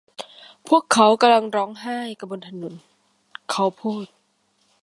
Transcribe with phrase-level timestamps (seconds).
[0.67, 2.73] พวกเขากำลังร้องไห้กันบนถนน'
[3.51, 4.05] เขาพูด